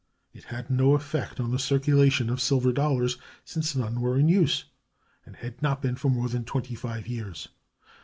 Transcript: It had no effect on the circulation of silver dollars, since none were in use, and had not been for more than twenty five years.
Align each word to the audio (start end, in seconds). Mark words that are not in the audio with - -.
It 0.33 0.45
had 0.45 0.71
no 0.71 0.95
effect 0.95 1.39
on 1.39 1.51
the 1.51 1.59
circulation 1.59 2.31
of 2.31 2.41
silver 2.41 2.71
dollars, 2.71 3.19
since 3.45 3.75
none 3.75 4.01
were 4.01 4.17
in 4.17 4.29
use, 4.29 4.65
and 5.27 5.35
had 5.35 5.61
not 5.61 5.79
been 5.79 5.95
for 5.95 6.09
more 6.09 6.27
than 6.27 6.43
twenty 6.43 6.73
five 6.73 7.05
years. 7.07 7.49